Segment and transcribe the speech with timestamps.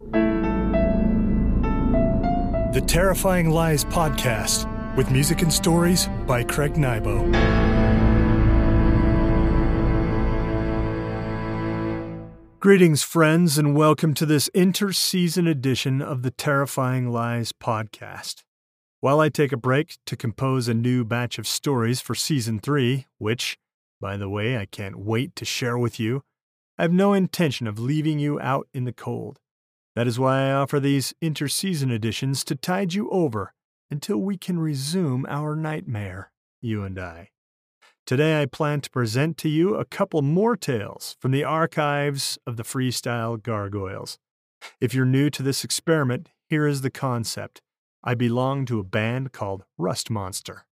[0.00, 0.12] The
[2.86, 7.30] Terrifying Lies Podcast with music and stories by Craig Nybo.
[12.60, 18.44] Greetings, friends, and welcome to this inter-season edition of the Terrifying Lies podcast.
[19.00, 23.06] While I take a break to compose a new batch of stories for season three,
[23.18, 23.58] which,
[24.00, 26.22] by the way, I can't wait to share with you,
[26.78, 29.38] I have no intention of leaving you out in the cold.
[30.00, 33.52] That is why I offer these inter-season editions to tide you over
[33.90, 37.28] until we can resume our nightmare, you and I.
[38.06, 42.56] Today, I plan to present to you a couple more tales from the archives of
[42.56, 44.18] the Freestyle Gargoyles.
[44.80, 47.60] If you're new to this experiment, here is the concept.
[48.02, 50.64] I belong to a band called Rust Monster.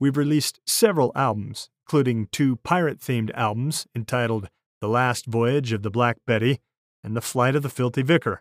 [0.00, 4.48] We've released several albums, including two pirate themed albums entitled
[4.80, 6.60] The Last Voyage of the Black Betty
[7.04, 8.40] and The Flight of the Filthy Vicar.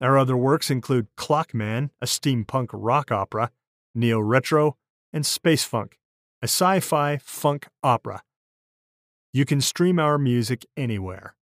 [0.00, 3.50] Our other works include Clockman, a steampunk rock opera,
[3.94, 4.76] Neo Retro,
[5.12, 5.98] and Space Funk,
[6.40, 8.22] a sci fi funk opera.
[9.32, 11.34] You can stream our music anywhere.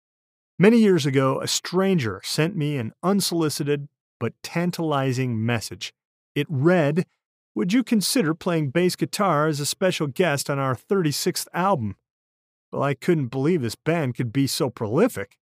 [0.59, 3.87] Many years ago, a stranger sent me an unsolicited
[4.19, 5.93] but tantalizing message.
[6.33, 7.05] It read,
[7.53, 11.95] Would you consider playing bass guitar as a special guest on our 36th album?
[12.71, 15.37] Well, I couldn't believe this band could be so prolific.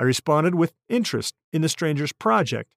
[0.00, 2.74] I responded with interest in the stranger's project.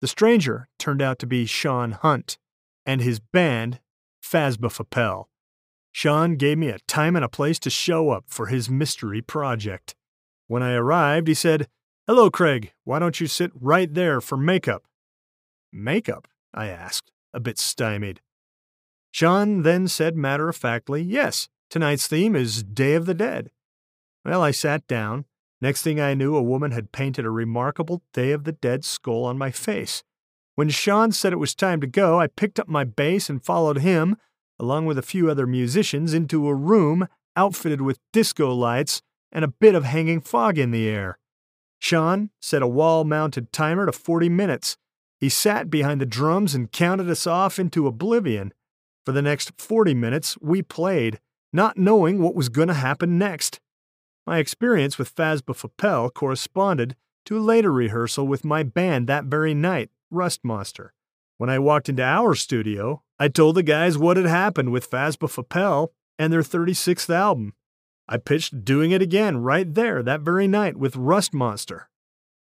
[0.00, 2.38] The stranger turned out to be Sean Hunt
[2.86, 3.80] and his band,
[4.24, 5.24] Phasbophopel.
[5.90, 9.96] Sean gave me a time and a place to show up for his mystery project.
[10.46, 11.66] When I arrived, he said,
[12.06, 12.72] Hello, Craig.
[12.84, 14.84] Why don't you sit right there for makeup?
[15.72, 16.28] Makeup?
[16.54, 18.20] I asked, a bit stymied.
[19.10, 23.50] Sean then said matter of factly, Yes, tonight's theme is Day of the Dead.
[24.24, 25.24] Well, I sat down.
[25.60, 29.24] Next thing I knew, a woman had painted a remarkable Day of the Dead skull
[29.24, 30.02] on my face.
[30.54, 33.78] When Sean said it was time to go, I picked up my bass and followed
[33.78, 34.16] him,
[34.58, 39.48] along with a few other musicians, into a room outfitted with disco lights and a
[39.48, 41.18] bit of hanging fog in the air.
[41.78, 44.76] Sean set a wall mounted timer to 40 minutes.
[45.18, 48.52] He sat behind the drums and counted us off into oblivion.
[49.06, 51.20] For the next 40 minutes, we played,
[51.52, 53.60] not knowing what was going to happen next.
[54.30, 59.90] My experience with Phasbophopel corresponded to a later rehearsal with my band that very night.
[60.08, 60.94] Rust Monster.
[61.36, 65.88] When I walked into our studio, I told the guys what had happened with Phasbophopel
[66.16, 67.54] and their 36th album.
[68.08, 71.88] I pitched doing it again right there that very night with Rust Monster.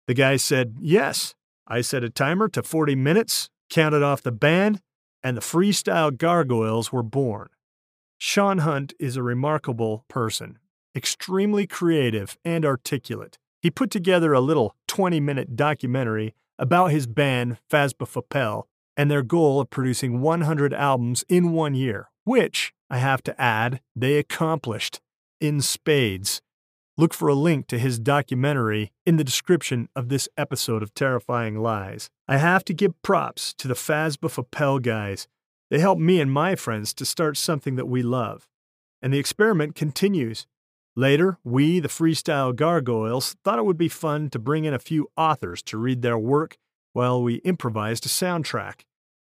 [0.05, 1.33] The guys said yes.
[1.65, 4.79] I set a timer to 40 minutes, counted off the band,
[5.23, 7.49] and the freestyle gargoyles were born.
[8.19, 10.58] Sean Hunt is a remarkable person,
[10.95, 13.37] extremely creative and articulate.
[13.61, 18.63] He put together a little 20 minute documentary about his band Phasbophopel
[18.97, 23.81] and their goal of producing 100 albums in one year, which, I have to add,
[23.95, 24.99] they accomplished
[25.39, 26.41] in spades.
[26.97, 31.61] Look for a link to his documentary in the description of this episode of Terrifying
[31.61, 32.09] Lies.
[32.27, 35.27] I have to give props to the Phasbophopel guys.
[35.69, 38.49] They helped me and my friends to start something that we love.
[39.01, 40.45] And the experiment continues.
[40.99, 45.09] Later, we, the Freestyle Gargoyles, thought it would be fun to bring in a few
[45.15, 46.57] authors to read their work
[46.91, 48.81] while we improvised a soundtrack.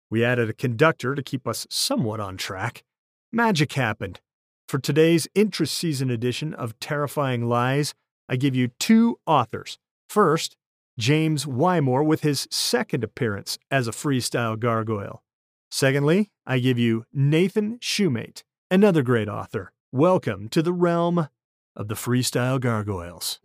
[0.09, 2.83] We added a conductor to keep us somewhat on track.
[3.31, 4.19] Magic happened.
[4.67, 7.93] For today's inter-season edition of Terrifying Lies,
[8.27, 9.77] I give you two authors.
[10.09, 10.57] First,
[10.99, 15.23] James Wymore with his second appearance as a freestyle gargoyle.
[15.69, 19.71] Secondly, I give you Nathan Shumate, another great author.
[19.93, 21.29] Welcome to the realm
[21.75, 23.39] of the freestyle gargoyles.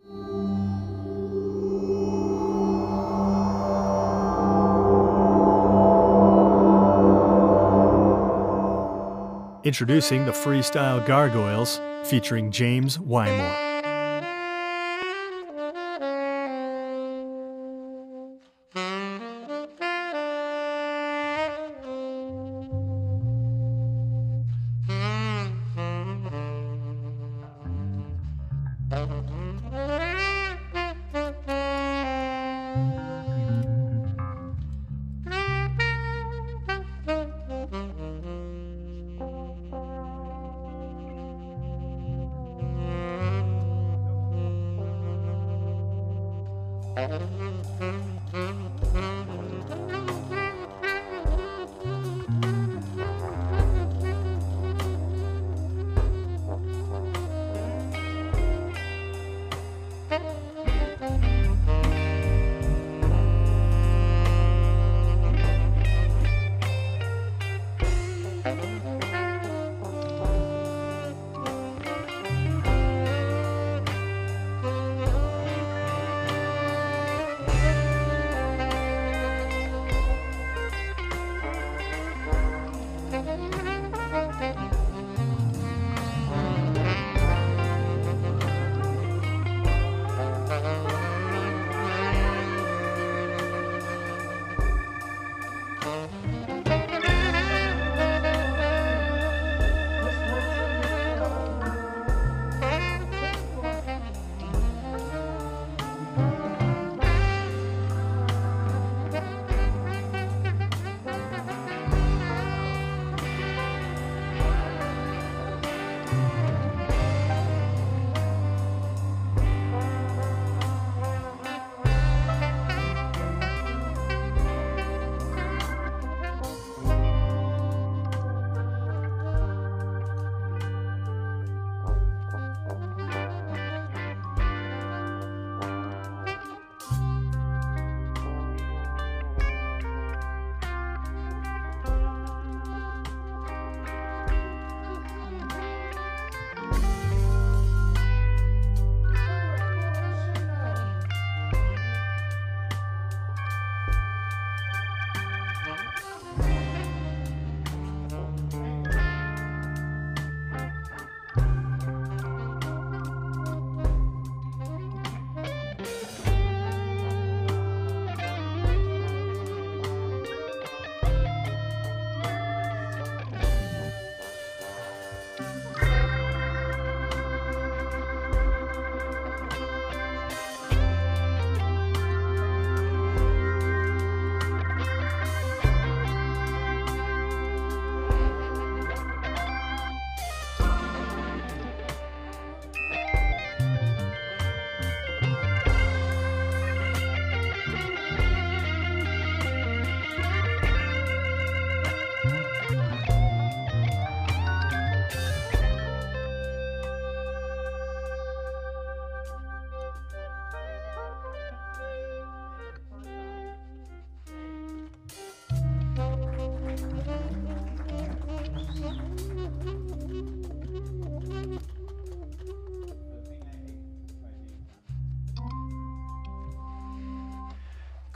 [9.64, 13.66] Introducing the Freestyle Gargoyles featuring James Wymore.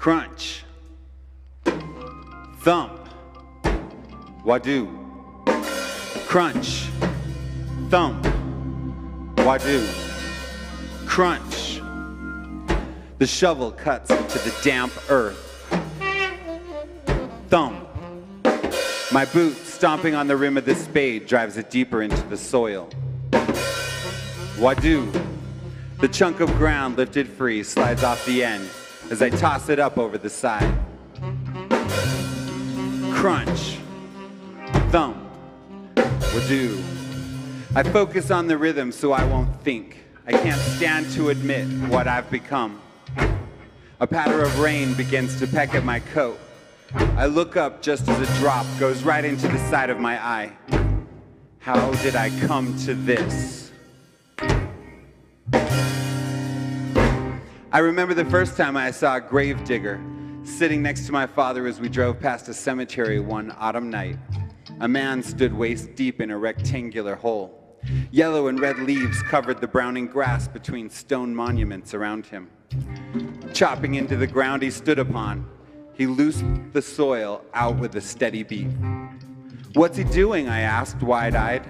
[0.00, 0.64] Crunch.
[2.60, 3.06] Thump.
[4.46, 4.88] Wadu.
[6.26, 6.86] Crunch.
[7.90, 8.24] Thump.
[9.36, 9.86] Wadu.
[11.06, 11.82] Crunch.
[13.18, 15.68] The shovel cuts into the damp earth.
[17.50, 17.86] Thump.
[19.12, 22.88] My boot stomping on the rim of the spade drives it deeper into the soil.
[24.56, 25.12] Wadu.
[25.98, 28.66] The chunk of ground lifted free slides off the end
[29.10, 30.72] as I toss it up over the side.
[33.12, 33.78] Crunch,
[34.90, 35.18] thump,
[36.32, 36.82] wadoo.
[37.74, 39.98] I focus on the rhythm so I won't think.
[40.26, 42.80] I can't stand to admit what I've become.
[43.98, 46.38] A patter of rain begins to peck at my coat.
[46.94, 50.52] I look up just as a drop goes right into the side of my eye.
[51.58, 53.69] How did I come to this?
[57.72, 60.00] I remember the first time I saw a grave digger
[60.42, 64.16] sitting next to my father as we drove past a cemetery one autumn night.
[64.80, 67.78] A man stood waist deep in a rectangular hole.
[68.10, 72.50] Yellow and red leaves covered the browning grass between stone monuments around him.
[73.52, 75.48] Chopping into the ground he stood upon,
[75.94, 78.66] he loosed the soil out with a steady beat.
[79.74, 80.48] What's he doing?
[80.48, 81.68] I asked, wide eyed.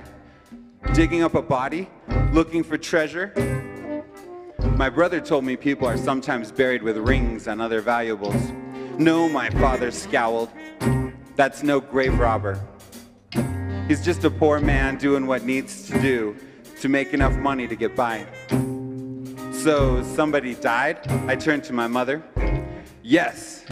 [0.94, 1.90] Digging up a body?
[2.32, 3.59] Looking for treasure?
[4.76, 8.52] My brother told me people are sometimes buried with rings and other valuables.
[8.98, 10.50] No, my father scowled.
[11.36, 12.60] That's no grave robber.
[13.88, 16.36] He's just a poor man doing what needs to do
[16.80, 18.26] to make enough money to get by.
[19.52, 21.06] So somebody died?
[21.28, 22.22] I turned to my mother.
[23.02, 23.64] Yes,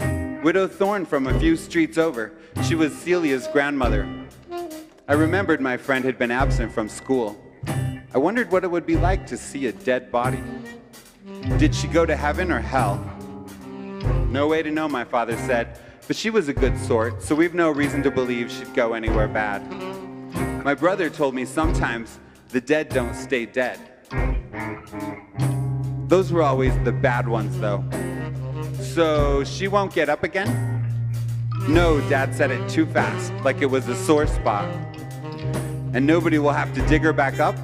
[0.43, 2.33] Widow Thorne from a few streets over.
[2.63, 4.07] She was Celia's grandmother.
[5.07, 7.39] I remembered my friend had been absent from school.
[8.13, 10.43] I wondered what it would be like to see a dead body.
[11.57, 12.97] Did she go to heaven or hell?
[14.29, 17.53] No way to know, my father said, but she was a good sort, so we've
[17.53, 19.61] no reason to believe she'd go anywhere bad.
[20.63, 23.79] My brother told me sometimes the dead don't stay dead.
[26.07, 27.83] Those were always the bad ones, though.
[28.81, 30.49] So she won't get up again?
[31.67, 34.65] No, Dad said it too fast, like it was a sore spot.
[35.93, 37.55] And nobody will have to dig her back up?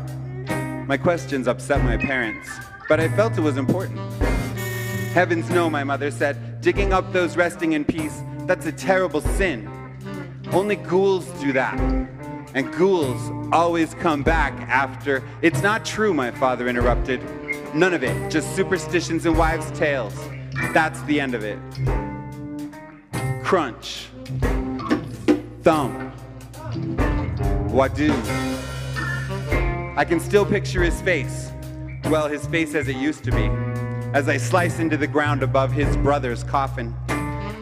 [0.87, 2.47] My questions upset my parents,
[2.87, 3.99] but I felt it was important.
[5.13, 9.69] Heavens no, my mother said, digging up those resting in peace, that's a terrible sin.
[10.51, 11.79] Only ghouls do that.
[12.53, 15.23] And ghouls always come back after.
[15.41, 17.21] It's not true, my father interrupted.
[17.73, 20.13] None of it, just superstitions and wives' tales.
[20.73, 21.59] That's the end of it
[23.45, 24.07] crunch,
[25.61, 25.93] thump,
[27.69, 28.11] wadu.
[29.95, 31.51] I can still picture his face,
[32.09, 33.49] well, his face as it used to be,
[34.13, 36.93] as I slice into the ground above his brother's coffin.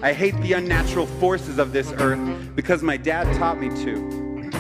[0.01, 4.51] I hate the unnatural forces of this earth because my dad taught me to.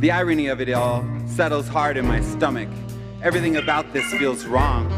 [0.00, 2.70] The irony of it all settles hard in my stomach.
[3.22, 4.88] Everything about this feels wrong.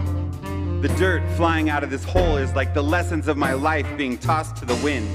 [0.81, 4.17] The dirt flying out of this hole is like the lessons of my life being
[4.17, 5.09] tossed to the wind.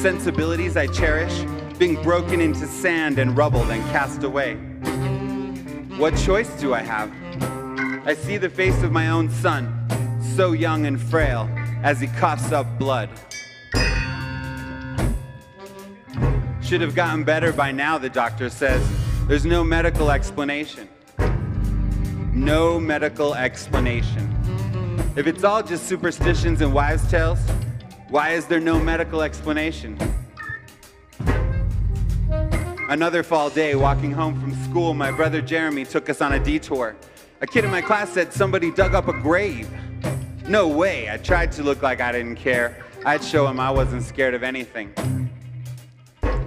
[0.00, 1.44] Sensibilities I cherish
[1.76, 4.56] being broken into sand and rubble, then cast away.
[5.96, 7.12] What choice do I have?
[8.04, 9.72] I see the face of my own son,
[10.34, 11.48] so young and frail,
[11.84, 13.08] as he coughs up blood.
[16.60, 18.84] Should have gotten better by now, the doctor says.
[19.28, 20.88] There's no medical explanation.
[22.32, 24.34] No medical explanation.
[25.14, 27.38] If it's all just superstitions and wives' tales,
[28.08, 29.96] why is there no medical explanation?
[32.90, 36.94] Another fall day, walking home from school, my brother Jeremy took us on a detour.
[37.40, 39.70] A kid in my class said somebody dug up a grave.
[40.46, 42.84] No way, I tried to look like I didn't care.
[43.06, 44.92] I'd show him I wasn't scared of anything.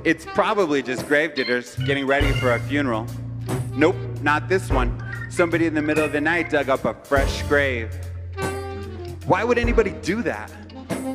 [0.04, 3.08] It's probably just gravediggers getting ready for a funeral.
[3.74, 5.04] Nope, not this one.
[5.32, 7.92] Somebody in the middle of the night dug up a fresh grave.
[9.26, 10.52] Why would anybody do that?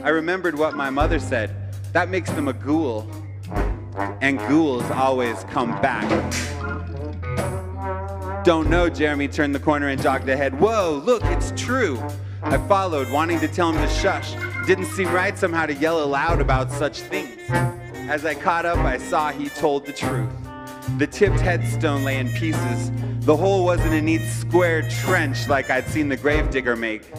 [0.02, 1.54] I remembered what my mother said.
[1.92, 3.08] That makes them a ghoul.
[4.20, 6.08] And ghouls always come back.
[8.44, 10.58] Don't know, Jeremy turned the corner and jogged ahead.
[10.58, 12.02] Whoa, look, it's true.
[12.42, 14.34] I followed, wanting to tell him to shush.
[14.66, 17.38] Didn't seem right somehow to yell aloud about such things.
[17.50, 20.28] As I caught up, I saw he told the truth.
[20.98, 22.90] The tipped headstone lay in pieces.
[23.20, 27.12] The hole wasn't a neat square trench like I'd seen the gravedigger make.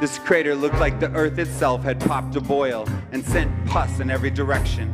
[0.00, 4.10] This crater looked like the earth itself had popped a boil and sent pus in
[4.10, 4.92] every direction.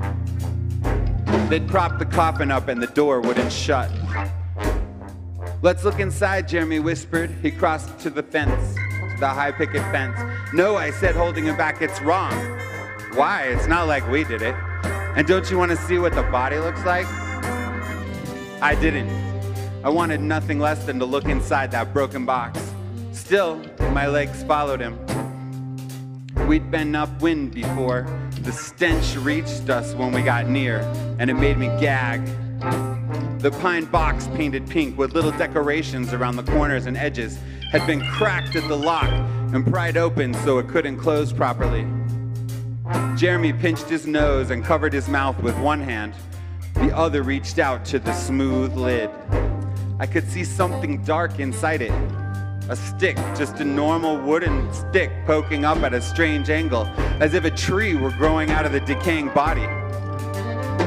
[1.48, 3.90] They'd prop the coffin up and the door wouldn't shut.
[5.62, 7.30] Let's look inside, Jeremy whispered.
[7.42, 10.18] He crossed to the fence, to the high picket fence.
[10.54, 12.32] No, I said, holding him back, it's wrong.
[13.14, 13.44] Why?
[13.44, 14.54] It's not like we did it.
[15.16, 17.06] And don't you want to see what the body looks like?
[18.62, 19.10] I didn't.
[19.84, 22.60] I wanted nothing less than to look inside that broken box.
[23.12, 23.60] Still,
[23.92, 24.98] my legs followed him.
[26.46, 28.06] We'd been upwind before.
[28.42, 30.80] The stench reached us when we got near,
[31.18, 32.24] and it made me gag.
[33.40, 37.38] The pine box painted pink with little decorations around the corners and edges
[37.70, 39.10] had been cracked at the lock
[39.52, 41.86] and pried open so it couldn't close properly.
[43.14, 46.14] Jeremy pinched his nose and covered his mouth with one hand.
[46.74, 49.10] The other reached out to the smooth lid.
[49.98, 51.92] I could see something dark inside it,
[52.70, 56.86] a stick, just a normal wooden stick poking up at a strange angle,
[57.20, 59.66] as if a tree were growing out of the decaying body.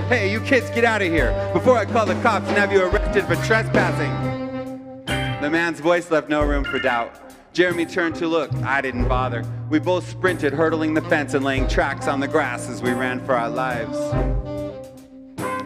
[0.08, 2.84] Hey, you kids, get out of here before I call the cops and have you
[2.84, 4.10] arrested for trespassing.
[5.42, 7.20] The man's voice left no room for doubt.
[7.52, 8.52] Jeremy turned to look.
[8.64, 9.44] I didn't bother.
[9.70, 13.24] We both sprinted, hurdling the fence and laying tracks on the grass as we ran
[13.26, 13.98] for our lives.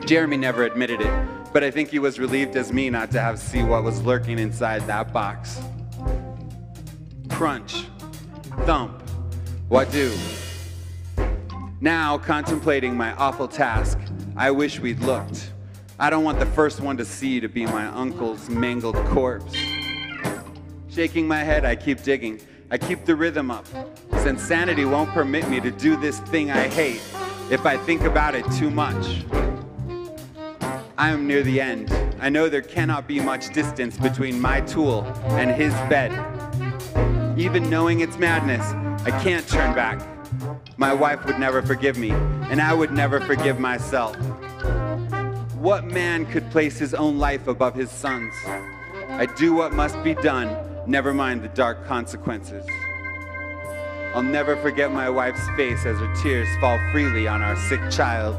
[0.07, 3.37] Jeremy never admitted it, but I think he was relieved as me not to have
[3.37, 5.61] see what was lurking inside that box
[7.29, 7.85] crunch,
[8.65, 9.01] thump,
[9.69, 10.15] wadu.
[11.79, 13.99] Now, contemplating my awful task,
[14.35, 15.51] I wish we'd looked.
[15.99, 19.55] I don't want the first one to see to be my uncle's mangled corpse.
[20.89, 22.39] Shaking my head, I keep digging.
[22.69, 23.65] I keep the rhythm up,
[24.23, 27.01] since sanity won't permit me to do this thing I hate
[27.49, 29.23] if I think about it too much.
[30.97, 31.93] I am near the end.
[32.19, 36.11] I know there cannot be much distance between my tool and his bed.
[37.37, 38.65] Even knowing it's madness,
[39.05, 40.01] I can't turn back.
[40.77, 44.15] My wife would never forgive me, and I would never forgive myself.
[45.53, 48.33] What man could place his own life above his son's?
[49.09, 52.65] I do what must be done, never mind the dark consequences.
[54.15, 58.35] I'll never forget my wife's face as her tears fall freely on our sick child.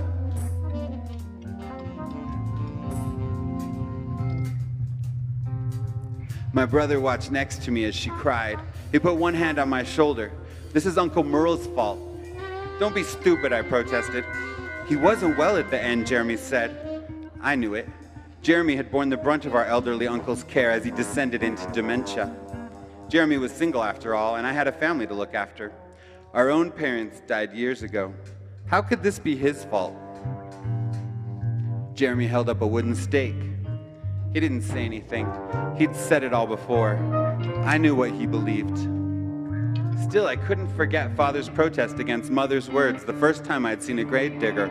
[6.52, 8.58] My brother watched next to me as she cried.
[8.92, 10.32] He put one hand on my shoulder.
[10.72, 12.00] This is Uncle Merle's fault.
[12.78, 14.24] Don't be stupid, I protested.
[14.86, 17.04] He wasn't well at the end, Jeremy said.
[17.42, 17.88] I knew it.
[18.40, 22.34] Jeremy had borne the brunt of our elderly uncle's care as he descended into dementia.
[23.08, 25.72] Jeremy was single after all, and I had a family to look after.
[26.32, 28.14] Our own parents died years ago.
[28.66, 29.96] How could this be his fault?
[31.94, 33.47] Jeremy held up a wooden stake.
[34.32, 35.26] He didn't say anything.
[35.76, 36.96] He'd said it all before.
[37.64, 38.76] I knew what he believed.
[40.08, 44.04] Still, I couldn't forget Father's protest against Mother's words the first time I'd seen a
[44.04, 44.68] grave digger.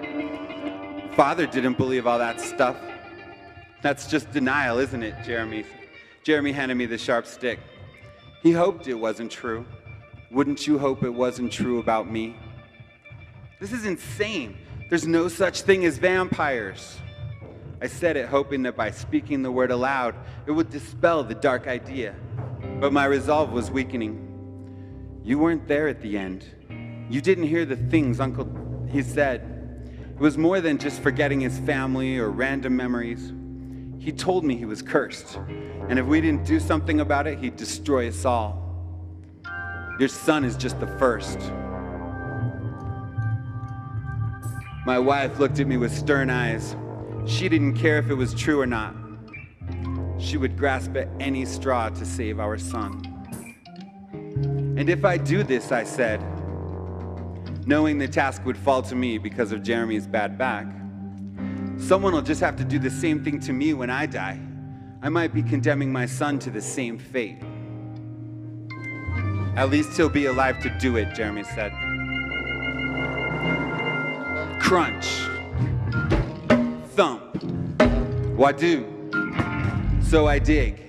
[1.16, 2.78] Father didn't believe all that stuff.
[3.82, 5.66] That's just denial, isn't it, Jeremy?
[6.24, 7.60] Jeremy handed me the sharp stick.
[8.44, 9.66] He hoped it wasn't true.
[10.32, 12.36] Wouldn't you hope it wasn't true about me?
[13.60, 14.58] This is insane.
[14.90, 16.98] There's no such thing as vampires.
[17.82, 20.16] I said it hoping that by speaking the word aloud,
[20.46, 22.16] it would dispel the dark idea.
[22.80, 24.24] But my resolve was weakening.
[25.24, 26.46] You weren't there at the end.
[27.10, 28.46] You didn't hear the things Uncle
[28.90, 29.42] he said.
[30.16, 33.34] It was more than just forgetting his family or random memories.
[34.00, 35.38] He told me he was cursed,
[35.90, 38.64] and if we didn't do something about it, he'd destroy us all.
[40.00, 41.40] Your son is just the first.
[44.86, 46.76] My wife looked at me with stern eyes.
[47.28, 48.96] She didn't care if it was true or not.
[50.18, 53.04] She would grasp at any straw to save our son.
[54.78, 56.22] And if I do this, I said,
[57.68, 60.68] knowing the task would fall to me because of Jeremy's bad back,
[61.78, 64.40] someone will just have to do the same thing to me when I die.
[65.02, 67.44] I might be condemning my son to the same fate.
[69.58, 71.74] At least he'll be alive to do it, Jeremy said.
[74.62, 75.27] Crunch.
[78.38, 78.86] Wadu.
[80.04, 80.84] So I dig.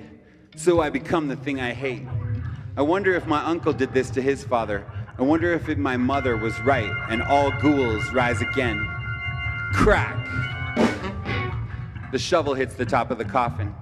[0.54, 2.06] So I become the thing I hate.
[2.76, 4.84] I wonder if my uncle did this to his father.
[5.18, 8.86] I wonder if my mother was right and all ghouls rise again.
[9.72, 10.26] Crack.
[12.12, 13.74] The shovel hits the top of the coffin.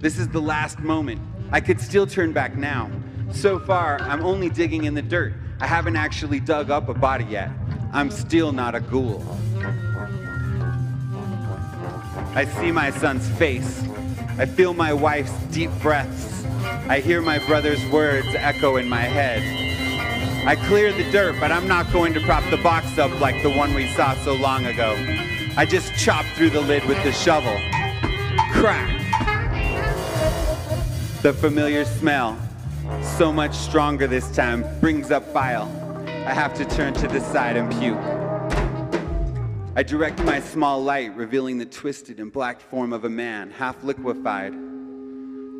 [0.00, 1.20] This is the last moment.
[1.50, 2.92] I could still turn back now.
[3.32, 5.34] So far, I'm only digging in the dirt.
[5.60, 7.50] I haven't actually dug up a body yet.
[7.92, 9.24] I'm still not a ghoul.
[12.34, 13.86] I see my son's face.
[14.38, 16.46] I feel my wife's deep breaths.
[16.88, 19.42] I hear my brother's words echo in my head.
[20.46, 23.50] I clear the dirt, but I'm not going to prop the box up like the
[23.50, 24.96] one we saw so long ago.
[25.58, 27.54] I just chop through the lid with the shovel.
[28.52, 28.98] Crack!
[31.20, 32.38] The familiar smell,
[33.02, 35.70] so much stronger this time, brings up bile.
[36.06, 38.21] I have to turn to the side and puke.
[39.74, 43.82] I direct my small light, revealing the twisted and black form of a man, half
[43.82, 44.52] liquefied.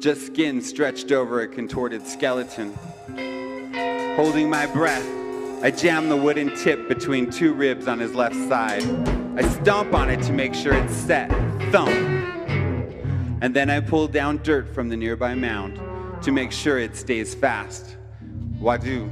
[0.02, 2.74] Just skin stretched over a contorted skeleton.
[4.14, 5.06] Holding my breath,
[5.62, 8.82] I jam the wooden tip between two ribs on his left side.
[9.38, 11.30] I stomp on it to make sure it's set.
[11.72, 11.88] Thump.
[13.40, 15.80] And then I pull down dirt from the nearby mound
[16.22, 17.96] to make sure it stays fast.
[18.60, 19.10] Wadu.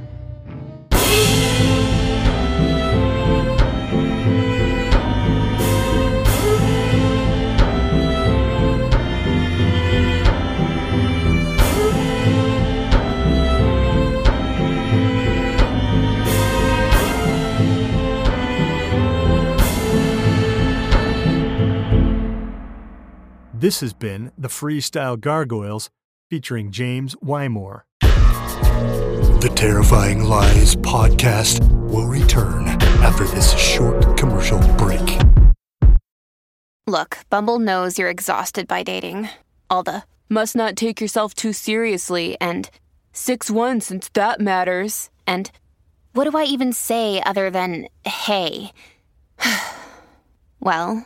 [23.61, 25.91] This has been the Freestyle Gargoyles
[26.31, 27.81] featuring James Wymore.
[27.99, 32.67] The Terrifying Lies podcast will return
[33.03, 35.19] after this short commercial break.
[36.87, 39.29] Look, Bumble knows you're exhausted by dating.
[39.69, 42.67] All the must not take yourself too seriously and
[43.13, 45.11] 6 1 since that matters.
[45.27, 45.51] And
[46.13, 48.71] what do I even say other than hey?
[50.59, 51.05] well,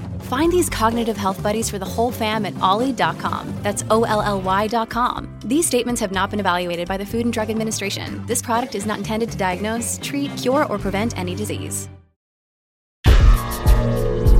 [0.31, 3.53] Find these cognitive health buddies for the whole fam at olly.com.
[3.63, 5.27] That's O L L Y.com.
[5.43, 8.25] These statements have not been evaluated by the Food and Drug Administration.
[8.27, 11.89] This product is not intended to diagnose, treat, cure, or prevent any disease.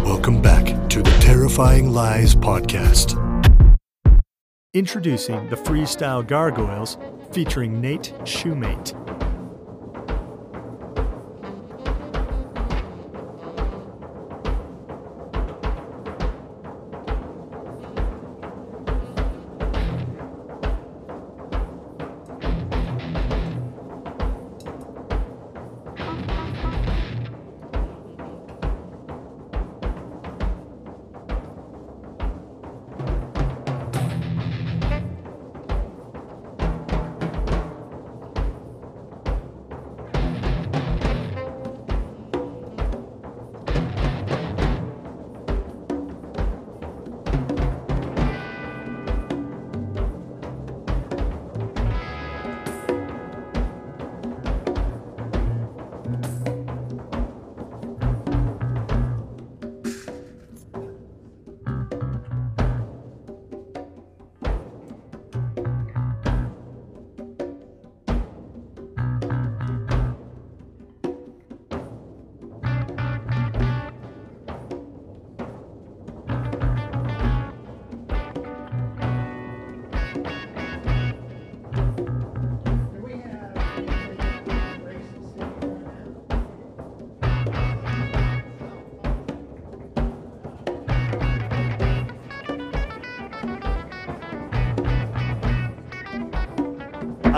[0.06, 3.18] Welcome back to the Terrifying Lies podcast.
[4.74, 6.98] Introducing the Freestyle Gargoyles
[7.34, 8.96] featuring Nate Shumate.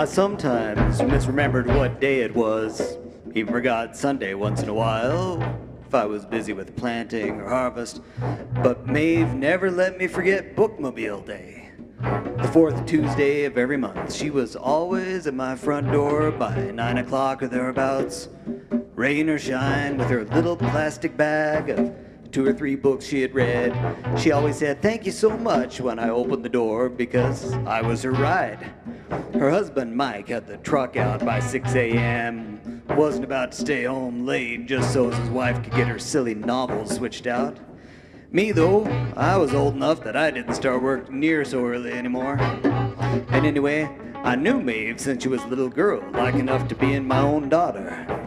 [0.04, 2.98] I sometimes misremembered what day it was,
[3.34, 5.42] even forgot Sunday once in a while,
[5.86, 8.02] if I was busy with planting or harvest.
[8.62, 11.70] But Maeve never let me forget Bookmobile Day.
[12.02, 16.98] The fourth Tuesday of every month, she was always at my front door by nine
[16.98, 18.28] o'clock or thereabouts,
[18.94, 21.94] rain or shine, with her little plastic bag of
[22.34, 23.72] two or three books she had read.
[24.18, 28.02] She always said, Thank you so much when I opened the door because I was
[28.02, 28.72] her ride.
[29.34, 34.26] Her husband, Mike, had the truck out by 6 a.m., wasn't about to stay home
[34.26, 37.56] late just so his wife could get her silly novels switched out.
[38.32, 38.84] Me, though,
[39.16, 42.36] I was old enough that I didn't start work near so early anymore.
[42.40, 43.88] And anyway,
[44.24, 47.20] I knew Maeve since she was a little girl, like enough to be in my
[47.20, 48.23] own daughter.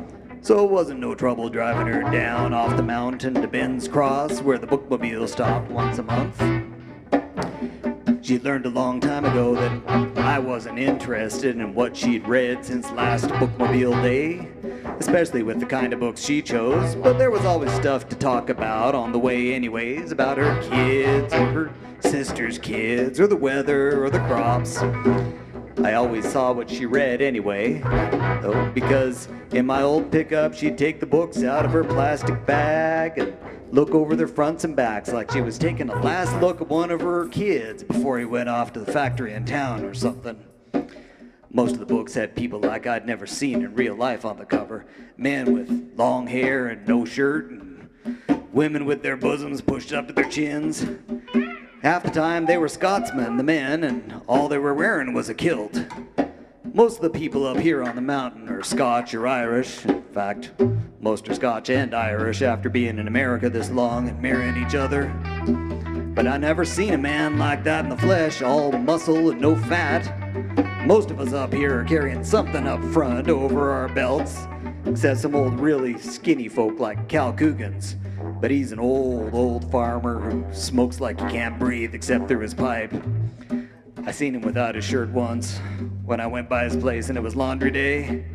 [0.48, 4.58] So it wasn't no trouble driving her down off the mountain to Ben's Cross, where
[4.58, 6.42] the bookmobile stopped once a month.
[8.26, 12.90] She'd learned a long time ago that I wasn't interested in what she'd read since
[12.92, 14.48] last bookmobile day,
[15.00, 18.50] especially with the kind of books she chose, but there was always stuff to talk
[18.50, 24.02] about on the way, anyways, about her kids or her sister's kids or the weather
[24.02, 24.82] or the crops.
[25.84, 27.80] I always saw what she read anyway,
[28.42, 33.20] though, because in my old pickup she'd take the books out of her plastic bag
[33.20, 33.38] and
[33.72, 36.90] look over their fronts and backs like she was taking a last look at one
[36.90, 40.44] of her kids before he went off to the factory in town or something.
[41.52, 44.46] Most of the books had people like I'd never seen in real life on the
[44.46, 44.86] cover
[45.16, 47.90] men with long hair and no shirt, and
[48.52, 50.86] women with their bosoms pushed up to their chins.
[51.84, 55.36] Half the time they were Scotsmen, the men, and all they were wearing was a
[55.36, 55.86] kilt.
[56.74, 59.86] Most of the people up here on the mountain are Scotch or Irish.
[59.86, 60.52] In fact,
[61.00, 65.06] most are Scotch and Irish after being in America this long and marrying each other.
[66.16, 69.56] But I never seen a man like that in the flesh, all muscle and no
[69.56, 70.86] fat.
[70.88, 74.48] Most of us up here are carrying something up front over our belts,
[74.88, 77.96] except some old really skinny folk like Cal Coogans.
[78.40, 82.54] But he's an old, old farmer who smokes like he can't breathe except through his
[82.54, 82.94] pipe.
[84.06, 85.60] I seen him without his shirt once
[86.06, 88.26] when I went by his place and it was laundry day.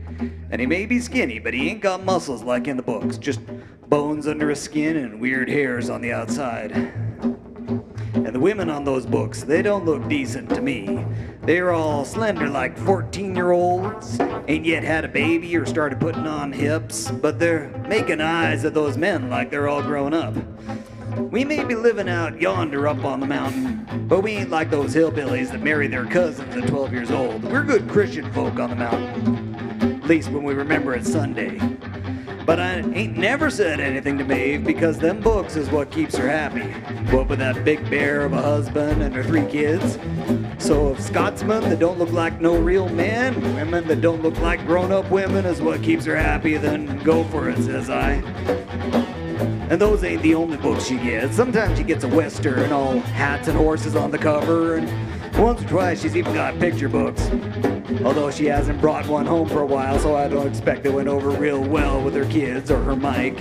[0.50, 3.40] And he may be skinny, but he ain't got muscles like in the books, just
[3.88, 6.72] bones under his skin and weird hairs on the outside.
[6.72, 11.04] And the women on those books, they don't look decent to me.
[11.44, 16.24] They're all slender like 14 year olds, ain't yet had a baby or started putting
[16.24, 20.34] on hips, but they're making eyes at those men like they're all grown up.
[21.32, 24.94] We may be living out yonder up on the mountain, but we ain't like those
[24.94, 27.42] hillbillies that marry their cousins at 12 years old.
[27.42, 30.00] We're good Christian folk on the mountain.
[30.00, 31.58] At least when we remember it's Sunday.
[32.44, 36.28] But I ain't never said anything to Maeve because them books is what keeps her
[36.28, 36.72] happy.
[37.14, 39.96] What with that big bear of a husband and her three kids.
[40.58, 44.66] So if Scotsmen that don't look like no real men, women that don't look like
[44.66, 48.14] grown up women is what keeps her happy, then go for it, says I.
[49.70, 51.36] And those ain't the only books she gets.
[51.36, 55.68] Sometimes she gets a western, all hats and horses on the cover, and once or
[55.68, 57.30] twice she's even got picture books.
[58.04, 61.08] Although she hasn't brought one home for a while, so I don't expect it went
[61.08, 63.36] over real well with her kids or her mic.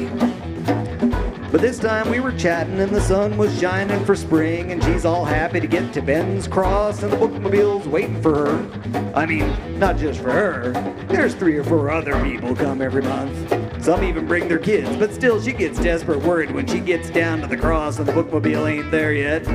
[1.52, 5.04] But this time we were chatting and the sun was shining for spring and she's
[5.04, 9.14] all happy to get to Ben's Cross and the bookmobile's waiting for her.
[9.14, 10.72] I mean, not just for her.
[11.10, 13.84] There's three or four other people come every month.
[13.84, 17.42] Some even bring their kids, but still she gets desperate worried when she gets down
[17.42, 19.46] to the cross and the bookmobile ain't there yet.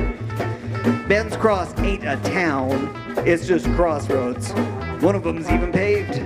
[1.07, 2.93] Ben's Cross ain't a town,
[3.25, 4.51] it's just crossroads.
[5.01, 6.17] One of them's even paved.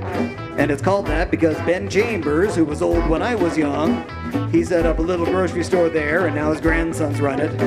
[0.60, 4.06] And it's called that because Ben Chambers, who was old when I was young,
[4.52, 7.58] he set up a little grocery store there and now his grandsons run it.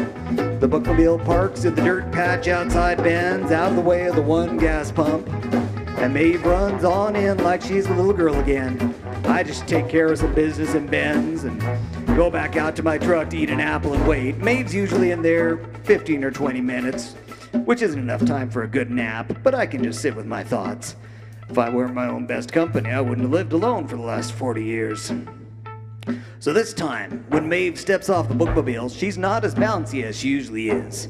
[0.60, 4.22] The bookmobile parks in the dirt patch outside Ben's, out of the way of the
[4.22, 5.28] one gas pump.
[5.98, 8.94] And Maeve runs on in like she's a little girl again.
[9.26, 11.60] I just take care of some business in Ben's and
[12.16, 14.36] go back out to my truck to eat an apple and wait.
[14.38, 17.14] Maeve's usually in there 15 or 20 minutes,
[17.64, 20.44] which isn't enough time for a good nap, but I can just sit with my
[20.44, 20.96] thoughts.
[21.48, 24.32] If I weren't my own best company, I wouldn't have lived alone for the last
[24.32, 25.12] 40 years.
[26.38, 30.28] So this time, when Maeve steps off the bookmobile, she's not as bouncy as she
[30.28, 31.08] usually is.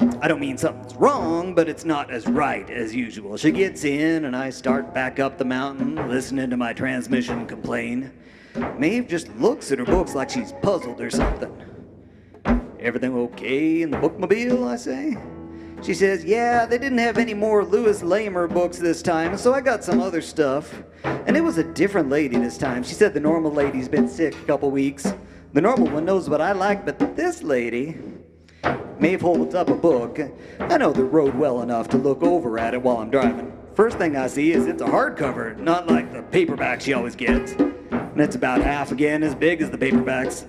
[0.00, 3.36] I don't mean something's wrong, but it's not as right as usual.
[3.36, 8.12] She gets in, and I start back up the mountain, listening to my transmission complain.
[8.78, 11.52] Maeve just looks at her books like she's puzzled or something.
[12.80, 15.16] Everything okay in the bookmobile, I say?
[15.82, 19.60] She says, Yeah, they didn't have any more Louis L'Amour books this time, so I
[19.60, 20.82] got some other stuff.
[21.04, 22.82] And it was a different lady this time.
[22.82, 25.12] She said the normal lady's been sick a couple weeks.
[25.52, 27.98] The normal one knows what I like, but this lady.
[28.98, 30.18] Maeve holds up a book.
[30.60, 33.52] I know the road well enough to look over at it while I'm driving.
[33.74, 37.52] First thing I see is it's a hardcover, not like the paperback she always gets.
[37.52, 40.46] And it's about half again as big as the paperbacks.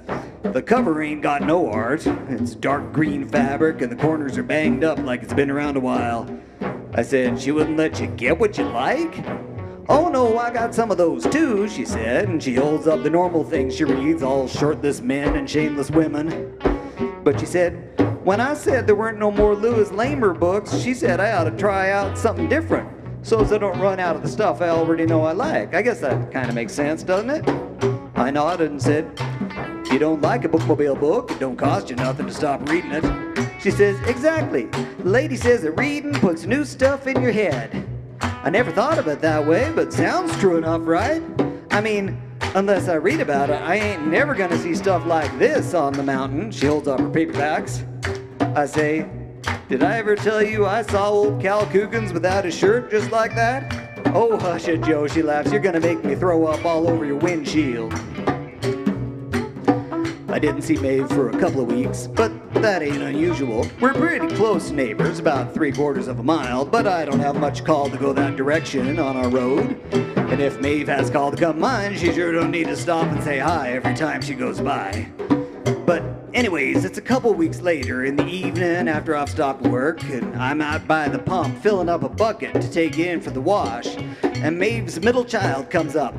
[0.53, 2.05] The cover ain't got no art.
[2.05, 5.79] It's dark green fabric and the corners are banged up like it's been around a
[5.79, 6.29] while.
[6.93, 9.25] I said, she wouldn't let you get what you like?
[9.89, 13.10] Oh no, I got some of those too, she said, and she holds up the
[13.10, 16.58] normal things she reads, all shirtless men and shameless women.
[17.23, 17.91] But she said,
[18.25, 21.51] when I said there weren't no more Louis L'Amour books, she said I ought to
[21.51, 22.89] try out something different,
[23.21, 25.75] so as I don't run out of the stuff I already know I like.
[25.75, 27.47] I guess that kind of makes sense, doesn't it?
[28.15, 29.11] I nodded and said,
[29.85, 32.93] if you don't like a bookmobile book, it don't cost you nothing to stop reading
[32.93, 33.61] it.
[33.61, 34.65] She says, exactly.
[34.65, 37.88] The lady says that reading puts new stuff in your head.
[38.21, 41.21] I never thought of it that way, but sounds true enough, right?
[41.69, 42.19] I mean,
[42.55, 46.03] unless I read about it, I ain't never gonna see stuff like this on the
[46.03, 46.49] mountain.
[46.49, 47.85] She holds up her paperbacks.
[48.55, 49.05] I say,
[49.67, 53.35] did I ever tell you I saw old Cal Coogan's without a shirt just like
[53.35, 54.07] that?
[54.15, 55.51] Oh, hush it, Joe, she laughs.
[55.51, 57.93] You're gonna make me throw up all over your windshield.
[60.29, 63.67] I didn't see Maeve for a couple of weeks, but that ain't unusual.
[63.81, 67.65] We're pretty close neighbors, about three quarters of a mile, but I don't have much
[67.65, 69.81] call to go that direction on our road.
[69.91, 73.21] And if Maeve has call to come mine, she sure don't need to stop and
[73.21, 75.07] say hi every time she goes by.
[75.85, 80.35] But anyways, it's a couple weeks later in the evening after I've stopped work, and
[80.35, 83.95] I'm out by the pump filling up a bucket to take in for the wash,
[84.21, 86.13] and Maeve's middle child comes up.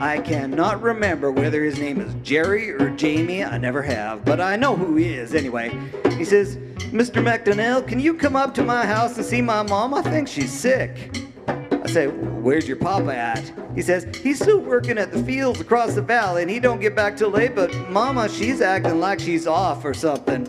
[0.00, 3.44] I cannot remember whether his name is Jerry or Jamie.
[3.44, 5.70] I never have, but I know who he is anyway.
[6.16, 6.56] He says,
[6.92, 7.22] Mr.
[7.22, 9.92] McDonnell, can you come up to my house and see my mom?
[9.92, 11.21] I think she's sick.
[11.82, 13.52] I say, where's your papa at?
[13.74, 16.94] He says, he's still working at the fields across the valley and he don't get
[16.94, 20.46] back till late, but mama, she's acting like she's off or something.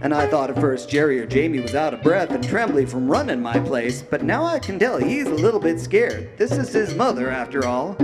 [0.00, 3.10] And I thought at first Jerry or Jamie was out of breath and trembly from
[3.10, 6.36] running my place, but now I can tell he's a little bit scared.
[6.38, 7.96] This is his mother, after all.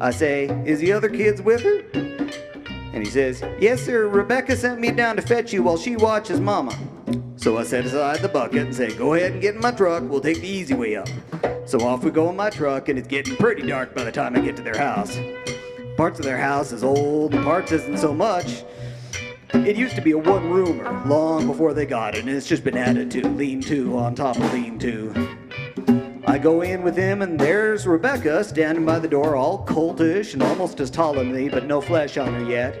[0.00, 1.78] I say, Is the other kids with her?
[2.92, 4.08] And he says, Yes, sir.
[4.08, 6.76] Rebecca sent me down to fetch you while she watches Mama.
[7.36, 10.02] So I set aside the bucket and said, Go ahead and get in my truck.
[10.02, 11.08] We'll take the easy way up.
[11.66, 14.36] So off we go in my truck, and it's getting pretty dark by the time
[14.36, 15.18] I get to their house.
[15.96, 18.64] Parts of their house is old, parts isn't so much.
[19.52, 22.64] It used to be a one roomer long before they got it, and it's just
[22.64, 25.45] been added to, lean to on top of lean to.
[26.28, 30.42] I go in with him, and there's Rebecca standing by the door, all coltish and
[30.42, 32.74] almost as tall as me, but no flesh on her yet.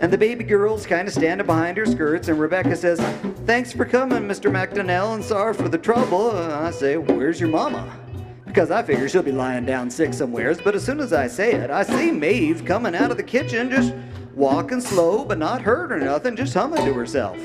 [0.00, 2.98] And the baby girl's kind of standing behind her skirts, and Rebecca says,
[3.44, 4.50] Thanks for coming, Mr.
[4.50, 6.30] McDonnell, and sorry for the trouble.
[6.30, 8.00] And I say, Where's your mama?
[8.46, 11.52] Because I figure she'll be lying down sick somewheres, but as soon as I say
[11.52, 13.92] it, I see Maeve coming out of the kitchen, just
[14.34, 17.36] walking slow, but not hurt or nothing, just humming to herself.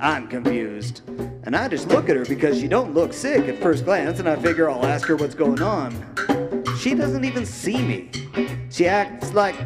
[0.00, 1.02] I'm confused.
[1.44, 4.28] And I just look at her because she don't look sick at first glance, and
[4.28, 5.92] I figure I'll ask her what's going on.
[6.78, 8.10] She doesn't even see me.
[8.70, 9.56] She acts like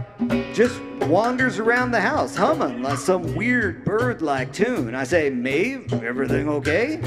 [0.55, 4.95] just wanders around the house humming like some weird bird like tune.
[4.95, 7.01] I say, Maeve, everything okay?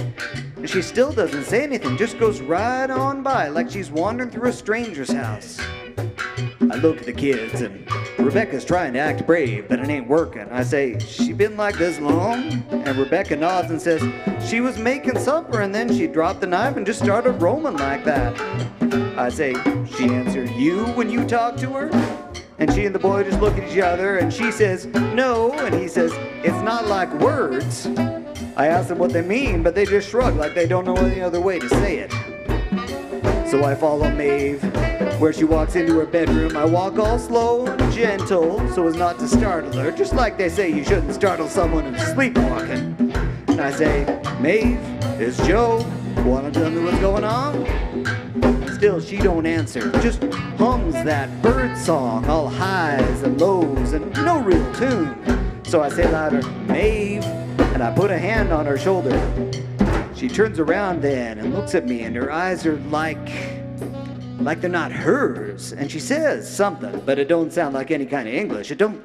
[0.57, 4.49] And she still doesn't say anything, just goes right on by like she's wandering through
[4.49, 5.59] a stranger's house.
[6.69, 7.87] I look at the kids and
[8.19, 10.47] Rebecca's trying to act brave, but it ain't working.
[10.51, 12.63] I say, She been like this long?
[12.71, 14.01] And Rebecca nods and says,
[14.47, 18.03] She was making supper and then she dropped the knife and just started roaming like
[18.03, 18.37] that.
[19.17, 19.53] I say,
[19.97, 22.33] She answered you when you talked to her?
[22.59, 25.53] And she and the boy just look at each other and she says, No.
[25.53, 26.11] And he says,
[26.43, 27.87] It's not like words.
[28.57, 31.21] I ask them what they mean, but they just shrug like they don't know any
[31.21, 32.11] other way to say it.
[33.49, 34.61] So I follow Maeve
[35.19, 36.55] where she walks into her bedroom.
[36.55, 40.47] I walk all slow and gentle so as not to startle her, just like they
[40.47, 42.95] say you shouldn't startle someone who's sleepwalking.
[43.47, 44.77] And I say, Maeve,
[45.19, 45.83] it's Joe.
[46.17, 47.65] Wanna tell me what's going on?
[48.75, 50.23] Still, she don't answer, just
[50.57, 55.63] hums that bird song, all highs and lows and no real tune.
[55.65, 57.23] So I say louder, Maeve,
[57.73, 59.19] and I put a hand on her shoulder.
[60.15, 63.56] She turns around then and looks at me, and her eyes are like
[64.47, 65.73] like they're not hers.
[65.73, 68.71] And she says something, but it don't sound like any kind of English.
[68.71, 69.03] It don't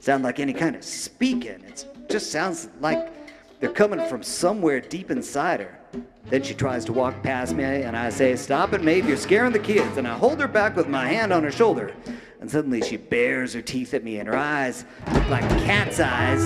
[0.00, 1.64] sound like any kind of speaking.
[1.64, 3.10] It just sounds like
[3.58, 5.78] they're coming from somewhere deep inside her.
[6.26, 9.52] Then she tries to walk past me, and I say, Stop it, Maeve, you're scaring
[9.52, 9.96] the kids.
[9.96, 11.94] And I hold her back with my hand on her shoulder.
[12.42, 16.44] And suddenly she bares her teeth at me, and her eyes look like cat's eyes.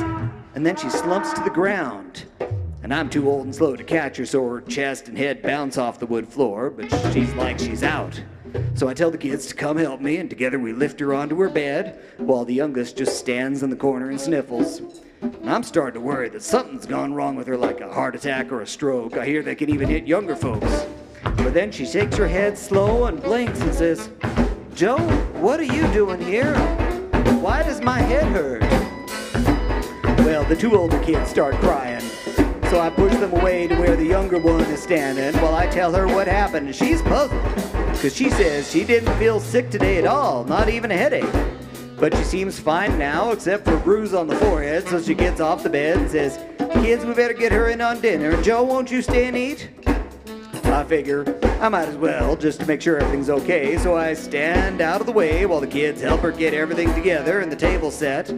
[0.54, 2.26] And then she slumps to the ground.
[2.84, 5.78] And I'm too old and slow to catch her, so her chest and head bounce
[5.78, 8.22] off the wood floor, but she's like she's out.
[8.74, 11.38] So I tell the kids to come help me, and together we lift her onto
[11.40, 14.80] her bed, while the youngest just stands in the corner and sniffles.
[15.22, 18.52] And I'm starting to worry that something's gone wrong with her, like a heart attack
[18.52, 19.16] or a stroke.
[19.16, 20.86] I hear they can even hit younger folks.
[21.22, 24.10] But then she shakes her head slow and blinks and says,
[24.74, 24.98] Joe,
[25.40, 26.54] what are you doing here?
[27.40, 28.62] Why does my head hurt?
[30.24, 32.02] Well, the two older kids start crying.
[32.70, 35.94] So I push them away to where the younger one is standing while I tell
[35.94, 36.74] her what happened.
[36.74, 40.96] She's puzzled because she says she didn't feel sick today at all, not even a
[40.96, 41.24] headache.
[41.98, 45.40] But she seems fine now, except for a bruise on the forehead, so she gets
[45.40, 46.38] off the bed and says,
[46.74, 48.40] Kids, we better get her in on dinner.
[48.42, 49.70] Joe, won't you stay and eat?
[50.64, 51.24] I figure
[51.58, 55.06] I might as well just to make sure everything's okay, so I stand out of
[55.06, 58.28] the way while the kids help her get everything together and the table set.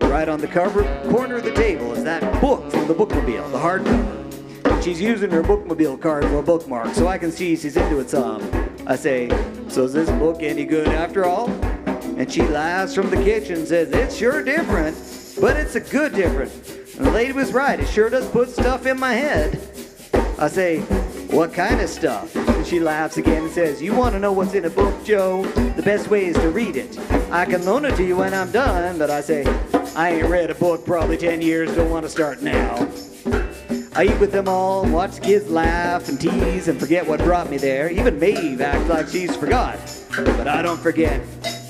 [0.00, 3.58] Right on the cover corner of the table is that book from the bookmobile, the
[3.58, 4.82] hardcover.
[4.82, 8.08] She's using her bookmobile card for a bookmark, so I can see she's into it
[8.08, 8.69] some.
[8.86, 9.28] I say,
[9.68, 11.48] So is this book any good after all?
[12.18, 14.96] And she laughs from the kitchen and says, It's sure different,
[15.40, 16.52] but it's a good different.
[16.96, 19.60] And the lady was right, it sure does put stuff in my head.
[20.38, 20.80] I say,
[21.30, 22.34] What kind of stuff?
[22.34, 25.44] And she laughs again and says, You want to know what's in a book, Joe?
[25.76, 26.98] The best way is to read it.
[27.30, 29.44] I can loan it to you when I'm done, but I say,
[29.94, 32.76] I ain't read a book probably 10 years, don't want to start now.
[33.92, 37.56] I eat with them all, watch kids laugh and tease and forget what brought me
[37.56, 37.90] there.
[37.90, 39.78] Even Maeve acts like she's forgot.
[40.16, 41.20] But I don't forget.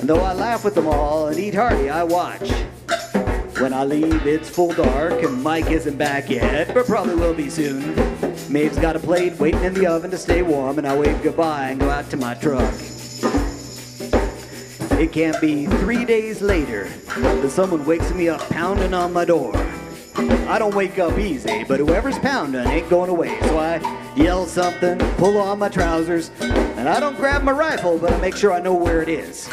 [0.00, 2.50] And though I laugh with them all and eat hearty, I watch.
[3.58, 7.48] When I leave, it's full dark and Mike isn't back yet, but probably will be
[7.48, 7.94] soon.
[8.50, 11.70] Maeve's got a plate waiting in the oven to stay warm, and I wave goodbye
[11.70, 12.74] and go out to my truck.
[15.00, 19.54] It can't be three days later that someone wakes me up pounding on my door.
[20.48, 23.38] I don't wake up easy, but whoever's pounding ain't going away.
[23.42, 23.78] So I
[24.16, 28.36] yell something, pull on my trousers, and I don't grab my rifle, but I make
[28.36, 29.48] sure I know where it is.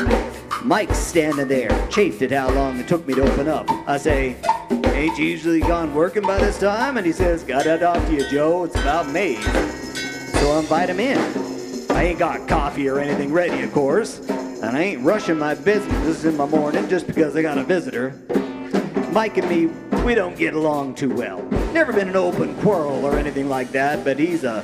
[0.64, 3.70] Mike's standing there, chafed at how long it took me to open up.
[3.88, 4.36] I say,
[4.98, 6.98] Ain't you usually gone working by this time?
[6.98, 8.64] And he says, Gotta talk to you, Joe.
[8.64, 9.36] It's about me.
[9.36, 11.20] So I invite him in.
[11.92, 14.20] I ain't got coffee or anything ready, of course.
[14.20, 18.20] And I ain't rushing my business in my morning just because I got a visitor.
[19.12, 19.70] Mike and me,
[20.08, 21.44] we don't get along too well.
[21.74, 24.64] Never been an open quarrel or anything like that, but he's a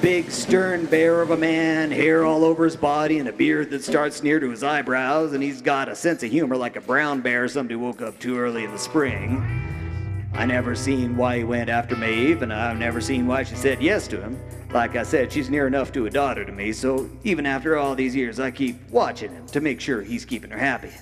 [0.00, 3.82] big, stern bear of a man, hair all over his body, and a beard that
[3.82, 7.20] starts near to his eyebrows, and he's got a sense of humor like a brown
[7.20, 9.42] bear somebody woke up too early in the spring.
[10.32, 13.82] I never seen why he went after Maeve, and I've never seen why she said
[13.82, 14.38] yes to him.
[14.72, 17.96] Like I said, she's near enough to a daughter to me, so even after all
[17.96, 20.92] these years, I keep watching him to make sure he's keeping her happy.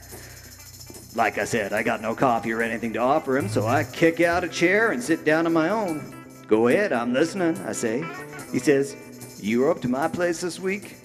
[1.14, 4.20] Like I said, I got no coffee or anything to offer him, so I kick
[4.20, 6.24] out a chair and sit down on my own.
[6.46, 8.02] Go ahead, I'm listening, I say.
[8.50, 8.96] He says,
[9.38, 10.96] You were up to my place this week?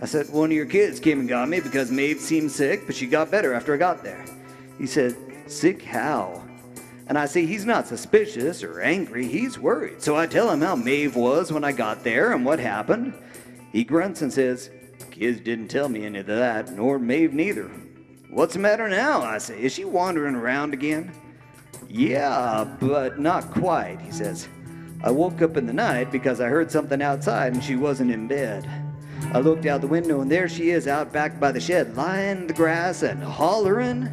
[0.00, 2.96] I said, One of your kids came and got me because Maeve seemed sick, but
[2.96, 4.24] she got better after I got there.
[4.78, 5.14] He said,
[5.46, 6.42] Sick how?
[7.06, 10.00] And I see he's not suspicious or angry, he's worried.
[10.00, 13.12] So I tell him how Maeve was when I got there and what happened.
[13.72, 14.70] He grunts and says,
[15.10, 17.70] Kids didn't tell me any of that, nor Maeve neither.
[18.30, 19.22] What's the matter now?
[19.22, 21.12] I say, Is she wandering around again?
[21.88, 24.48] Yeah, but not quite, he says.
[25.02, 28.28] I woke up in the night because I heard something outside and she wasn't in
[28.28, 28.70] bed.
[29.34, 32.42] I looked out the window and there she is out back by the shed, lying
[32.42, 34.08] in the grass and hollering.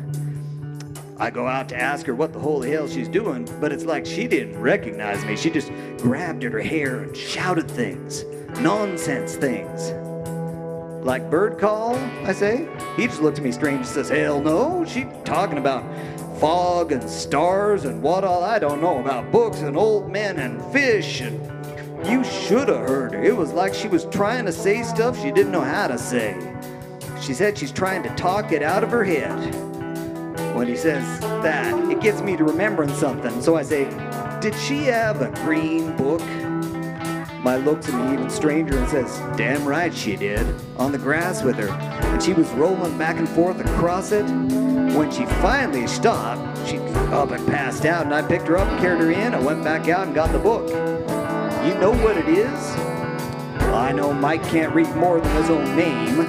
[1.20, 4.05] I go out to ask her what the holy hell she's doing, but it's like
[4.07, 5.36] she didn't recognize me.
[5.36, 8.24] She just grabbed at her hair and shouted things,
[8.61, 9.91] nonsense things.
[11.07, 11.95] Like bird call,
[12.25, 12.67] I say.
[12.97, 14.83] He just looked at me strange and says, Hell no.
[14.83, 15.85] She talking about
[16.37, 20.61] fog and stars and what all I don't know about books and old men and
[20.73, 21.39] fish and
[22.05, 23.23] you should have heard her.
[23.23, 26.35] It was like she was trying to say stuff she didn't know how to say.
[27.21, 29.55] She said she's trying to talk it out of her head.
[30.57, 33.41] When he says that, it gets me to remembering something.
[33.41, 33.85] So I say,
[34.41, 36.21] Did she have a green book?
[37.43, 40.45] Mike looks at me even stranger and says, Damn right she did.
[40.77, 41.69] On the grass with her.
[41.69, 44.23] And she was rolling back and forth across it.
[44.23, 48.79] When she finally stopped, she up and passed out, and I picked her up and
[48.79, 49.33] carried her in.
[49.33, 50.67] I went back out and got the book.
[50.69, 52.75] You know what it is?
[53.73, 56.21] I know Mike can't read more than his own name.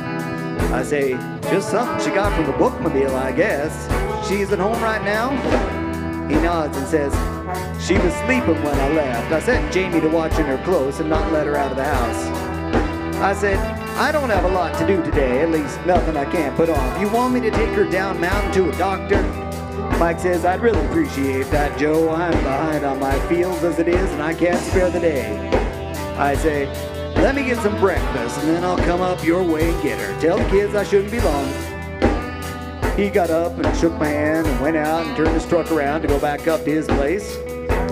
[0.73, 1.13] I say,
[1.51, 3.87] just something she got from the bookmobile, I guess.
[4.29, 5.31] She's at home right now?
[6.29, 7.15] He nods and says,
[7.89, 9.33] She was sleeping when I left.
[9.33, 12.27] I sent Jamie to watching her close and not let her out of the house.
[13.17, 13.57] I said,
[13.97, 17.01] I don't have a lot to do today, at least nothing I can't put off.
[17.01, 19.23] You want me to take her down mountain to a doctor?
[19.99, 22.11] Mike says, I'd really appreciate that, Joe.
[22.11, 25.49] I'm behind on my fields as it is, and I can't spare the day.
[26.19, 26.67] I say,
[27.15, 30.21] let me get some breakfast, and then I'll come up your way and get her.
[30.21, 31.51] Tell the kids I shouldn't be long.
[32.99, 36.03] He got up and shook my hand and went out and turned his truck around
[36.03, 37.39] to go back up to his place.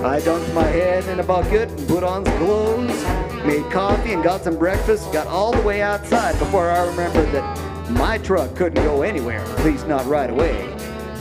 [0.04, 4.22] I dunked my head in a bucket and put on some clothes, made coffee and
[4.22, 8.84] got some breakfast, got all the way outside before I remembered that my truck couldn't
[8.84, 10.72] go anywhere, at least not right away.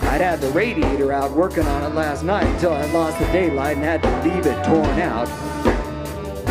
[0.01, 3.77] I'd had the radiator out working on it last night until I lost the daylight
[3.77, 5.27] and had to leave it torn out.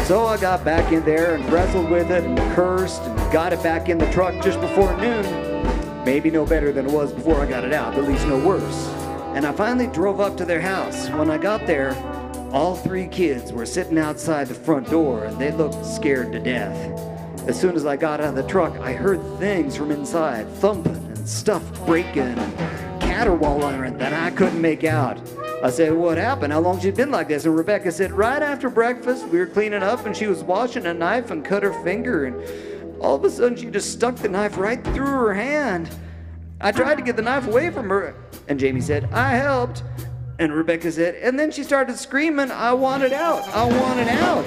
[0.06, 3.62] So I got back in there and wrestled with it and cursed and got it
[3.62, 6.04] back in the truck just before noon.
[6.04, 8.44] Maybe no better than it was before I got it out, but at least no
[8.44, 8.88] worse.
[9.34, 11.08] And I finally drove up to their house.
[11.10, 11.92] When I got there,
[12.54, 16.76] all three kids were sitting outside the front door and they looked scared to death.
[17.48, 20.94] As soon as I got out of the truck, I heard things from inside thumping
[20.94, 25.18] and stuff breaking and caterwauling that I couldn't make out.
[25.64, 26.52] I said, What happened?
[26.52, 27.44] How long she been like this?
[27.44, 30.94] And Rebecca said, Right after breakfast, we were cleaning up and she was washing a
[30.94, 32.36] knife and cut her finger and
[33.00, 35.90] all of a sudden, she just stuck the knife right through her hand.
[36.60, 38.14] I tried to get the knife away from her,
[38.48, 39.82] and Jamie said, I helped.
[40.38, 44.08] And Rebecca said, and then she started screaming, I want it out, I want it
[44.08, 44.44] out,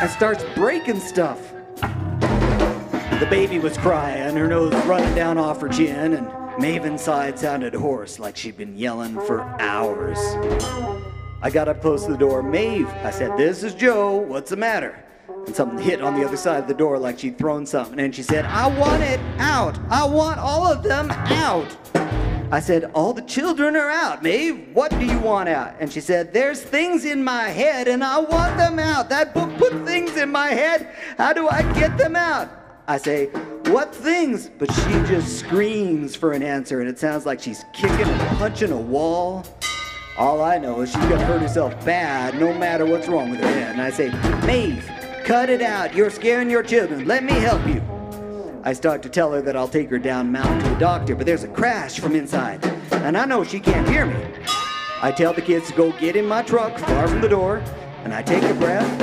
[0.00, 1.52] and starts breaking stuff.
[1.80, 6.26] The baby was crying, her nose running down off her chin, and
[6.58, 10.18] Maven's side sounded hoarse like she'd been yelling for hours.
[11.42, 12.42] I got up close to the door.
[12.42, 14.16] Maeve, I said, This is Joe.
[14.16, 15.04] What's the matter?
[15.46, 17.98] and something hit on the other side of the door like she'd thrown something.
[17.98, 19.78] And she said, I want it out.
[19.90, 21.76] I want all of them out.
[22.50, 24.68] I said, All the children are out, Maeve.
[24.72, 25.74] What do you want out?
[25.80, 29.08] And she said, There's things in my head and I want them out.
[29.08, 30.94] That book put things in my head.
[31.16, 32.50] How do I get them out?
[32.86, 33.26] I say,
[33.66, 34.50] What things?
[34.58, 38.72] But she just screams for an answer and it sounds like she's kicking and punching
[38.72, 39.44] a wall.
[40.16, 43.46] All I know is she's gonna hurt herself bad no matter what's wrong with her
[43.46, 43.72] head.
[43.72, 44.10] And I say,
[44.46, 44.84] Maeve,
[45.28, 45.94] Cut it out.
[45.94, 47.06] You're scaring your children.
[47.06, 47.97] Let me help you.
[48.68, 51.24] I start to tell her that I'll take her down mountain to the doctor, but
[51.24, 52.62] there's a crash from inside,
[52.92, 54.22] and I know she can't hear me.
[55.00, 57.62] I tell the kids to go get in my truck far from the door,
[58.04, 59.00] and I take a breath,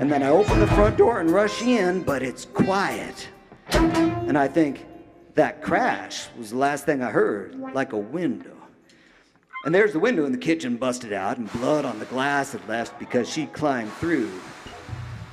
[0.00, 3.30] and then I open the front door and rush in, but it's quiet.
[3.70, 4.84] And I think,
[5.34, 8.58] that crash was the last thing I heard, like a window.
[9.64, 12.68] And there's the window in the kitchen busted out, and blood on the glass had
[12.68, 14.30] left because she climbed through.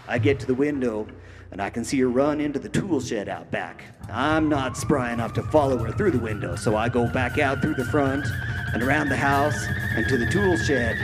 [0.08, 1.06] I get to the window
[1.54, 3.84] and I can see her run into the tool shed out back.
[4.10, 7.62] I'm not spry enough to follow her through the window, so I go back out
[7.62, 8.26] through the front
[8.74, 10.97] and around the house and to the tool shed.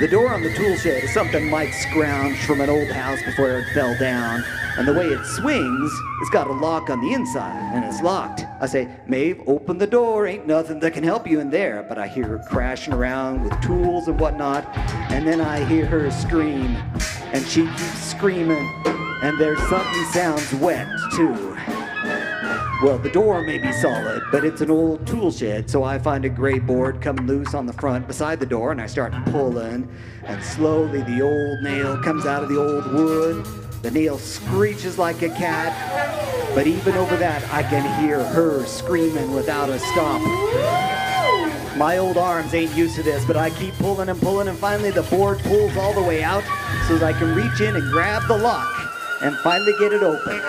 [0.00, 3.50] The door on the tool shed is something Mike scrounged from an old house before
[3.50, 4.42] it fell down,
[4.76, 8.44] and the way it swings, it's got a lock on the inside, and it's locked.
[8.60, 11.86] I say, Maeve, open the door, ain't nothing that can help you in there.
[11.88, 14.66] But I hear her crashing around with tools and whatnot,
[15.12, 16.76] and then I hear her scream,
[17.32, 18.68] and she keeps screaming,
[19.22, 21.56] and there's something sounds wet too.
[22.82, 26.26] Well, the door may be solid, but it's an old tool shed, so I find
[26.26, 29.88] a gray board coming loose on the front beside the door, and I start pulling,
[30.24, 33.46] and slowly the old nail comes out of the old wood,
[33.80, 35.72] The nail screeches like a cat,
[36.54, 40.20] but even over that, I can hear her screaming without a stop.
[41.76, 44.90] My old arms ain't used to this, but I keep pulling and pulling, and finally
[44.90, 46.44] the board pulls all the way out
[46.88, 48.85] so that I can reach in and grab the lock
[49.22, 50.40] and finally get it open.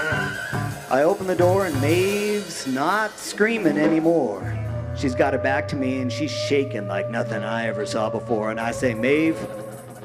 [0.90, 4.58] I open the door, and Maeve's not screaming anymore.
[4.96, 8.52] She's got it back to me, and she's shaking like nothing I ever saw before.
[8.52, 9.38] And I say, Maeve,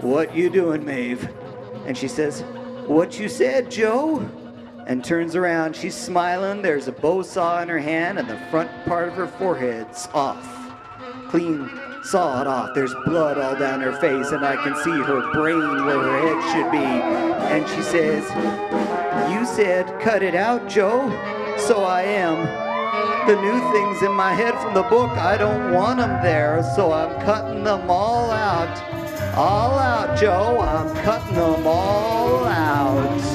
[0.01, 1.29] what you doing, Maeve?
[1.87, 2.43] And she says,
[2.87, 4.29] What you said, Joe?
[4.87, 6.61] And turns around, she's smiling.
[6.61, 10.63] There's a bow saw in her hand, and the front part of her forehead's off
[11.33, 11.67] clean
[12.03, 12.75] sawed off.
[12.75, 16.53] There's blood all down her face, and I can see her brain where her head
[16.53, 16.79] should be.
[16.79, 18.25] And she says,
[19.31, 21.09] You said cut it out, Joe.
[21.59, 22.63] So I am.
[23.27, 26.93] The new things in my head from the book, I don't want them there, so
[26.93, 28.83] I'm cutting them all out.
[29.37, 30.61] All out, Joe.
[30.61, 33.32] I'm cutting them all out.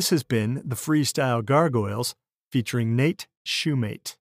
[0.00, 2.14] This has been the Freestyle Gargoyles
[2.50, 4.16] featuring Nate Shumate.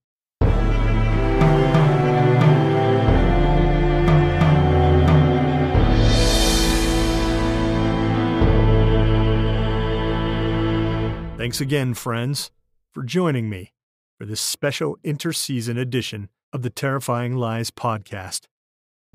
[11.38, 12.52] Thanks again, friends,
[12.92, 13.72] for joining me
[14.18, 18.48] for this special interseason edition of the Terrifying Lies podcast.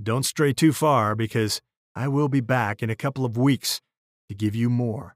[0.03, 1.61] Don't stray too far because
[1.95, 3.83] I will be back in a couple of weeks
[4.31, 5.15] to give you more.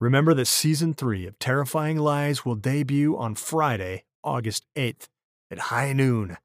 [0.00, 5.08] Remember that season three of Terrifying Lies will debut on Friday, August 8th
[5.50, 6.36] at high noon.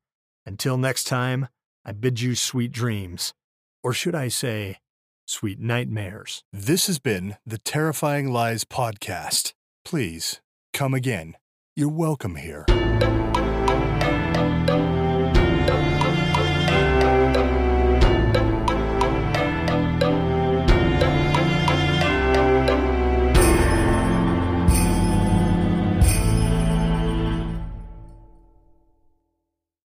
[0.44, 1.50] Until next time,
[1.86, 3.34] I bid you sweet dreams.
[3.84, 4.80] Or should I say,
[5.28, 6.44] sweet nightmares.
[6.52, 9.54] This has been the Terrifying Lies podcast.
[9.86, 10.42] Please
[10.74, 11.36] come again.
[11.76, 12.66] You're welcome here.